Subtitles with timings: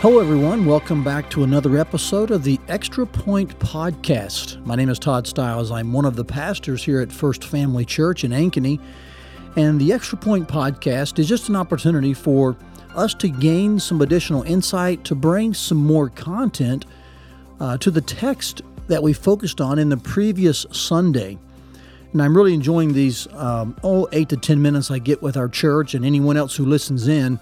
[0.00, 0.64] Hello, everyone.
[0.64, 4.64] Welcome back to another episode of the Extra Point Podcast.
[4.64, 5.72] My name is Todd Stiles.
[5.72, 8.80] I'm one of the pastors here at First Family Church in Ankeny.
[9.56, 12.56] And the Extra Point Podcast is just an opportunity for
[12.94, 16.84] us to gain some additional insight, to bring some more content
[17.58, 21.36] uh, to the text that we focused on in the previous Sunday.
[22.12, 25.48] And I'm really enjoying these um, oh, eight to 10 minutes I get with our
[25.48, 27.40] church and anyone else who listens in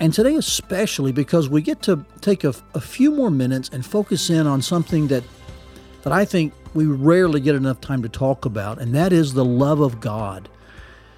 [0.00, 4.30] and today, especially because we get to take a, a, few more minutes and focus
[4.30, 5.24] in on something that,
[6.02, 9.44] that I think we rarely get enough time to talk about, and that is the
[9.44, 10.48] love of God.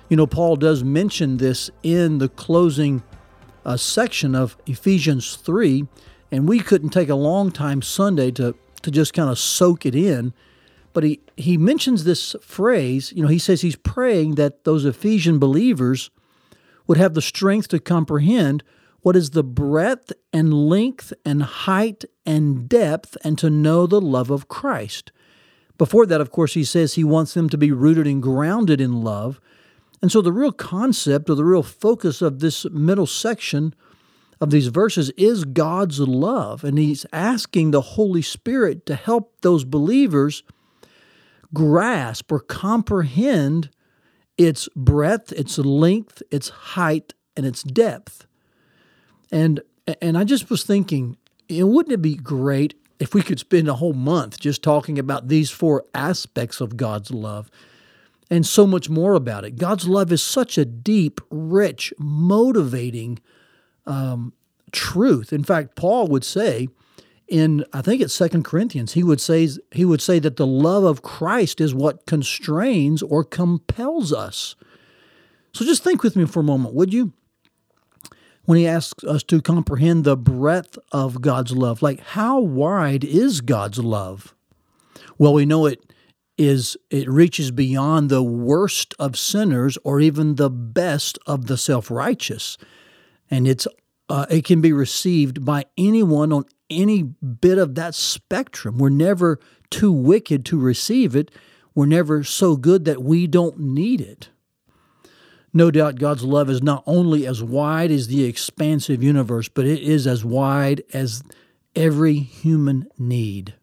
[0.09, 3.03] You know, Paul does mention this in the closing
[3.67, 5.87] uh, section of Ephesians 3,
[6.33, 9.95] and we couldn't take a long time Sunday to, to just kind of soak it
[9.95, 10.33] in.
[10.93, 15.39] But he, he mentions this phrase, you know, he says he's praying that those Ephesian
[15.39, 16.11] believers
[16.91, 18.65] would have the strength to comprehend
[19.03, 24.29] what is the breadth and length and height and depth and to know the love
[24.29, 25.13] of Christ.
[25.79, 29.05] Before that, of course, he says he wants them to be rooted and grounded in
[29.05, 29.41] love.
[30.03, 33.73] And so the real concept or the real focus of this middle section
[34.41, 36.65] of these verses is God's love.
[36.65, 40.43] And he's asking the Holy Spirit to help those believers
[41.55, 43.71] grasp or comprehend
[44.41, 48.27] its breadth, its length, its height, and its depth.
[49.31, 49.61] And
[50.01, 53.69] and I just was thinking, you know, wouldn't it be great if we could spend
[53.69, 57.51] a whole month just talking about these four aspects of God's love
[58.31, 59.57] and so much more about it?
[59.57, 63.19] God's love is such a deep, rich, motivating
[63.85, 64.33] um,
[64.73, 65.35] truth.
[65.35, 66.69] In fact, Paul would say
[67.31, 70.85] in I think it's Second Corinthians, he would say he would say that the love
[70.85, 74.57] of Christ is what constrains or compels us.
[75.55, 77.13] So just think with me for a moment, would you?
[78.45, 83.41] When he asks us to comprehend the breadth of God's love, like how wide is
[83.41, 84.35] God's love?
[85.19, 85.93] Well, we know it
[86.37, 92.57] is it reaches beyond the worst of sinners or even the best of the self-righteous.
[93.31, 93.69] And it's
[94.09, 98.79] uh, it can be received by anyone on any bit of that spectrum.
[98.79, 99.39] We're never
[99.71, 101.31] too wicked to receive it.
[101.75, 104.31] We're never so good that we don't need it.
[105.53, 109.81] No doubt God's love is not only as wide as the expansive universe, but it
[109.81, 111.23] is as wide as
[111.75, 113.55] every human need.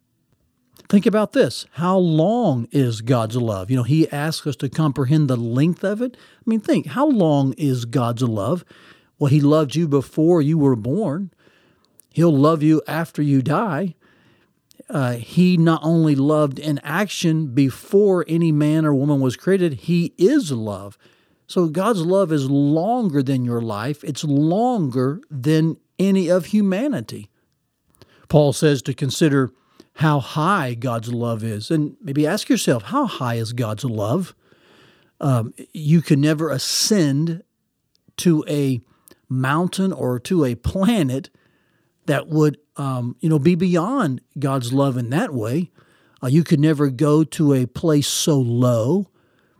[0.90, 1.66] Think about this.
[1.74, 3.70] How long is God's love?
[3.70, 6.16] You know, He asks us to comprehend the length of it.
[6.16, 8.64] I mean, think, how long is God's love?
[9.20, 11.32] Well, He loved you before you were born.
[12.18, 13.94] He'll love you after you die.
[14.90, 20.16] Uh, he not only loved in action before any man or woman was created, He
[20.18, 20.98] is love.
[21.46, 27.30] So God's love is longer than your life, it's longer than any of humanity.
[28.30, 29.52] Paul says to consider
[29.98, 31.70] how high God's love is.
[31.70, 34.34] And maybe ask yourself, how high is God's love?
[35.22, 37.44] Um, you can never ascend
[38.18, 38.82] to a
[39.30, 41.30] mountain or to a planet
[42.08, 45.72] that would, um, you know, be beyond God's love in that way.
[46.24, 49.08] Uh, you could never go to a place so low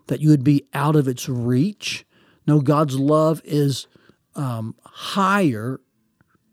[0.08, 2.06] that you would be out of its reach.
[2.48, 3.88] No, God's love is
[4.36, 5.80] um, higher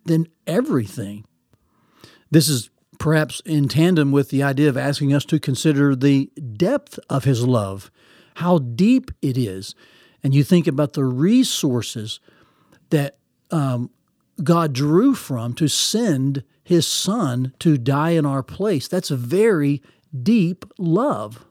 [0.05, 1.25] than everything.
[2.31, 6.99] This is perhaps in tandem with the idea of asking us to consider the depth
[7.09, 7.91] of His love,
[8.37, 9.75] how deep it is.
[10.23, 12.19] And you think about the resources
[12.91, 13.17] that
[13.51, 13.91] um,
[14.43, 18.89] God drew from to send his son to die in our place.
[18.89, 19.83] That's a very
[20.23, 21.45] deep love.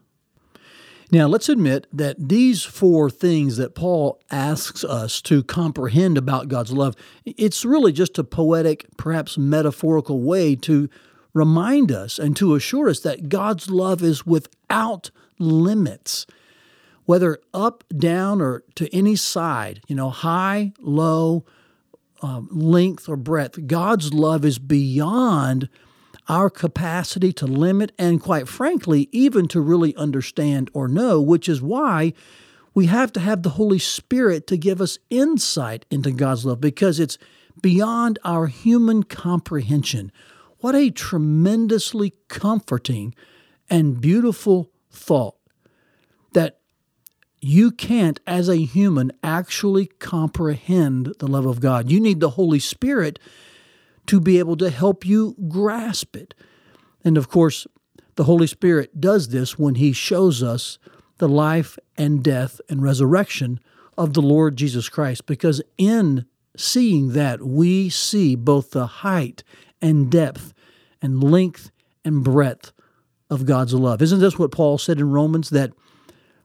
[1.11, 6.73] Now, let's admit that these four things that Paul asks us to comprehend about God's
[6.73, 10.89] love, it's really just a poetic, perhaps metaphorical way to
[11.31, 16.25] remind us and to assure us that God's love is without limits,
[17.05, 21.45] whether up, down, or to any side, you know, high, low,
[22.23, 23.67] um, length or breadth.
[23.67, 25.69] God's love is beyond
[26.29, 31.61] our capacity to limit and, quite frankly, even to really understand or know, which is
[31.61, 32.13] why
[32.73, 36.99] we have to have the Holy Spirit to give us insight into God's love because
[36.99, 37.17] it's
[37.61, 40.11] beyond our human comprehension.
[40.59, 43.13] What a tremendously comforting
[43.69, 45.35] and beautiful thought
[47.43, 51.91] you can't, as a human, actually comprehend the love of God.
[51.91, 53.19] You need the Holy Spirit
[54.07, 56.33] to be able to help you grasp it.
[57.03, 57.67] And of course,
[58.15, 60.77] the Holy Spirit does this when He shows us
[61.17, 63.59] the life and death and resurrection
[63.97, 66.25] of the Lord Jesus Christ, because in
[66.55, 69.43] seeing that we see both the height
[69.81, 70.53] and depth
[71.01, 71.71] and length
[72.05, 72.71] and breadth
[73.29, 74.01] of God's love.
[74.01, 75.73] Isn't this what Paul said in Romans that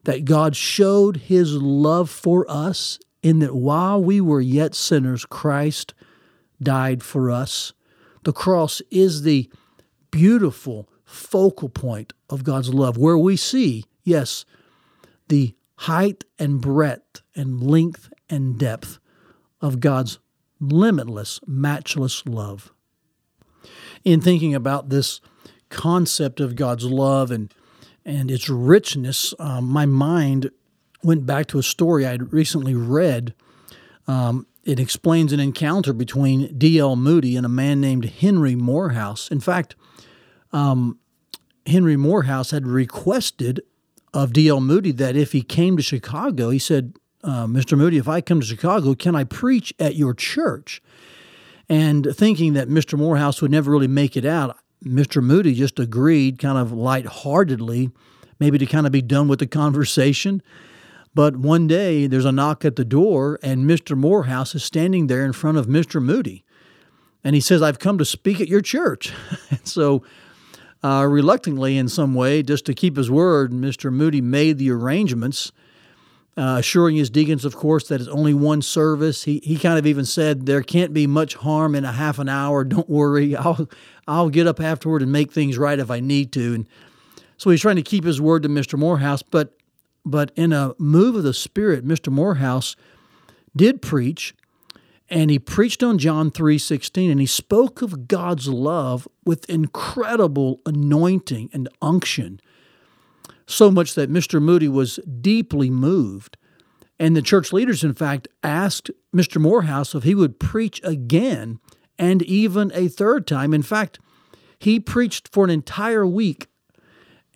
[0.05, 5.95] that God showed his love for us in that while we were yet sinners Christ
[6.63, 7.73] died for us.
[8.25, 9.51] The cross is the
[10.11, 14.45] beautiful focal point of God's love where we see, yes,
[15.29, 18.99] the height and breadth and length and depth
[19.61, 20.19] of God's
[20.61, 22.73] limitless, matchless love.
[24.05, 25.21] In thinking about this
[25.69, 27.53] concept of God's love and
[28.05, 30.51] and its richness, um, my mind
[31.03, 33.35] went back to a story I'd recently read.
[34.07, 36.97] Um, it explains an encounter between D.L.
[36.97, 39.31] Moody and a man named Henry Moorhouse.
[39.31, 39.77] In fact,
[40.53, 40.99] um,
[41.67, 43.61] Henry Moorhouse had requested
[44.13, 44.61] of D.L.
[44.61, 47.77] Moody that if he came to Chicago, he said, uh, Mr.
[47.77, 50.83] Moody, if I come to Chicago, can I preach at your church?
[51.69, 52.99] And thinking that Mr.
[52.99, 55.23] Moorhouse would never really make it out, Mr.
[55.23, 57.91] Moody just agreed, kind of lightheartedly,
[58.39, 60.43] maybe to kind of be done with the conversation.
[61.15, 63.97] But one day there's a knock at the door, and Mr.
[63.97, 66.03] Moorhouse is standing there in front of Mr.
[66.03, 66.45] Moody.
[67.25, 69.13] And he says, I've come to speak at your church.
[69.51, 70.05] and so
[70.83, 73.93] uh, reluctantly, in some way, just to keep his word, Mr.
[73.93, 75.51] Moody made the arrangements,
[76.39, 79.25] uh, assuring his deacons, of course, that it's only one service.
[79.25, 82.29] He, he kind of even said, There can't be much harm in a half an
[82.29, 82.65] hour.
[82.65, 83.35] Don't worry.
[83.35, 83.69] I'll,
[84.07, 86.55] I'll get up afterward and make things right if I need to.
[86.55, 86.69] And
[87.37, 88.79] so he's trying to keep his word to Mr.
[88.79, 89.23] Moorhouse.
[89.23, 89.59] But,
[90.05, 92.13] but in a move of the Spirit, Mr.
[92.13, 92.77] Moorhouse
[93.57, 94.35] did preach
[95.11, 101.51] and he preached on John 3:16 and he spoke of God's love with incredible anointing
[101.53, 102.41] and unction
[103.49, 104.41] so much that Mr.
[104.41, 106.37] Moody was deeply moved
[106.99, 109.41] and the church leaders in fact asked Mr.
[109.41, 111.59] Moorhouse if he would preach again
[111.99, 113.99] and even a third time in fact
[114.59, 116.49] he preached for an entire week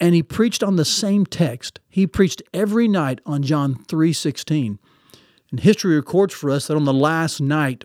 [0.01, 4.79] and he preached on the same text he preached every night on John 3:16
[5.53, 7.85] and history records for us that on the last night,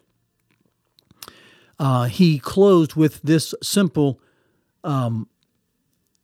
[1.77, 4.19] uh, he closed with this simple
[4.83, 5.27] um,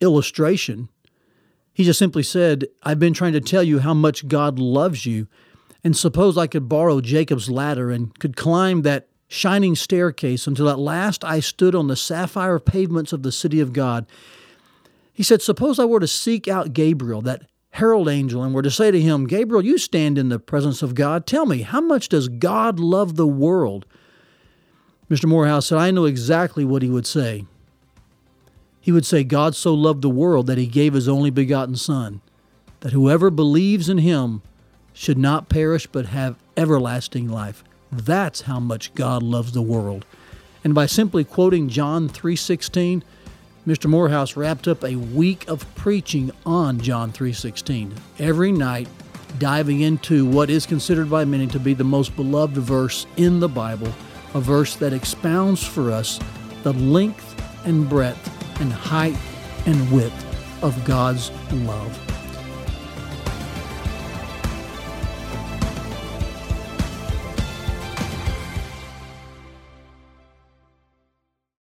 [0.00, 0.88] illustration.
[1.74, 5.26] He just simply said, I've been trying to tell you how much God loves you.
[5.82, 10.78] And suppose I could borrow Jacob's ladder and could climb that shining staircase until at
[10.78, 14.06] last I stood on the sapphire pavements of the city of God.
[15.12, 18.70] He said, Suppose I were to seek out Gabriel, that herald angel and were to
[18.70, 21.26] say to him, Gabriel, you stand in the presence of God.
[21.26, 23.84] Tell me, how much does God love the world?
[25.10, 25.26] Mr.
[25.26, 27.46] Moorhouse said, I know exactly what he would say.
[28.84, 32.20] He would say, God so loved the world that he gave his only begotten Son,
[32.80, 34.42] that whoever believes in him
[34.92, 37.64] should not perish but have everlasting life.
[37.90, 40.04] That's how much God loves the world.
[40.62, 43.02] And by simply quoting John 3:16,
[43.66, 43.88] Mr.
[43.88, 48.88] Moorhouse wrapped up a week of preaching on John 3:16 every night
[49.38, 53.48] diving into what is considered by many to be the most beloved verse in the
[53.48, 53.94] Bible,
[54.34, 56.20] a verse that expounds for us
[56.64, 57.34] the length
[57.64, 59.16] and breadth and height
[59.66, 62.03] and width of God's love.